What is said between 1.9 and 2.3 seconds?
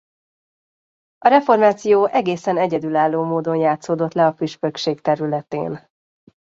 egészen